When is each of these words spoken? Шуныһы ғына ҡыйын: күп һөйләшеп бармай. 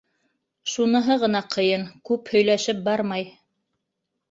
Шуныһы 0.75 1.17
ғына 1.25 1.41
ҡыйын: 1.57 1.85
күп 2.11 2.33
һөйләшеп 2.33 2.83
бармай. 2.91 3.31